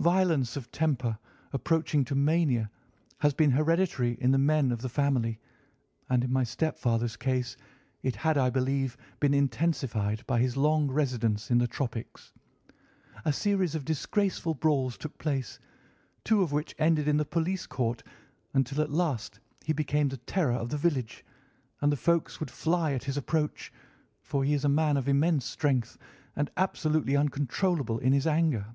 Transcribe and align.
Violence 0.00 0.54
of 0.54 0.70
temper 0.70 1.16
approaching 1.54 2.04
to 2.04 2.14
mania 2.14 2.70
has 3.20 3.32
been 3.32 3.50
hereditary 3.52 4.18
in 4.20 4.30
the 4.30 4.36
men 4.36 4.70
of 4.70 4.82
the 4.82 4.88
family, 4.90 5.40
and 6.10 6.22
in 6.22 6.30
my 6.30 6.44
stepfather's 6.44 7.16
case 7.16 7.56
it 8.02 8.14
had, 8.16 8.36
I 8.36 8.50
believe, 8.50 8.98
been 9.18 9.32
intensified 9.32 10.26
by 10.26 10.40
his 10.40 10.58
long 10.58 10.90
residence 10.90 11.50
in 11.50 11.56
the 11.56 11.66
tropics. 11.66 12.34
A 13.24 13.32
series 13.32 13.74
of 13.74 13.86
disgraceful 13.86 14.52
brawls 14.52 14.98
took 14.98 15.16
place, 15.16 15.58
two 16.22 16.42
of 16.42 16.52
which 16.52 16.74
ended 16.78 17.08
in 17.08 17.16
the 17.16 17.24
police 17.24 17.64
court, 17.66 18.02
until 18.52 18.82
at 18.82 18.90
last 18.90 19.40
he 19.64 19.72
became 19.72 20.08
the 20.10 20.18
terror 20.18 20.52
of 20.52 20.68
the 20.68 20.76
village, 20.76 21.24
and 21.80 21.90
the 21.90 21.96
folks 21.96 22.40
would 22.40 22.50
fly 22.50 22.92
at 22.92 23.04
his 23.04 23.16
approach, 23.16 23.72
for 24.20 24.44
he 24.44 24.52
is 24.52 24.66
a 24.66 24.68
man 24.68 24.98
of 24.98 25.08
immense 25.08 25.46
strength, 25.46 25.96
and 26.36 26.50
absolutely 26.58 27.16
uncontrollable 27.16 27.98
in 28.00 28.12
his 28.12 28.26
anger. 28.26 28.66